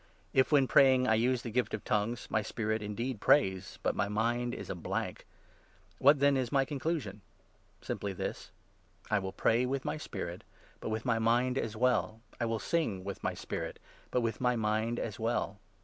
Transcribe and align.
If, 0.33 0.51
when 0.51 0.65
praying, 0.67 1.07
I 1.07 1.13
use 1.13 1.43
the 1.43 1.51
gift 1.51 1.75
of 1.75 1.83
'tongues,' 1.83 2.25
my 2.31 2.41
spirit 2.41 2.79
14 2.81 2.85
indeed 2.89 3.21
prays, 3.21 3.77
but 3.83 3.93
my 3.95 4.07
mind 4.07 4.55
is 4.55 4.67
a 4.71 4.73
blank. 4.73 5.27
What, 5.99 6.17
then, 6.17 6.35
is 6.35 6.51
my 6.51 6.65
con 6.65 6.79
15 6.79 6.91
elusion? 6.91 7.21
Simply 7.83 8.11
this— 8.11 8.49
I 9.11 9.19
will 9.19 9.31
pray 9.31 9.63
with 9.67 9.85
my 9.85 9.97
spirit, 9.97 10.43
but 10.79 10.89
with 10.89 11.05
my 11.05 11.19
mind 11.19 11.55
as 11.59 11.75
well; 11.75 12.19
I 12.39 12.45
will 12.45 12.57
sing 12.57 13.03
with 13.03 13.21
my 13.23 13.35
spirit, 13.35 13.77
but 14.09 14.21
with 14.21 14.41
my 14.41 14.55
mind 14.55 14.97
as 14.99 15.19
well. 15.19 15.59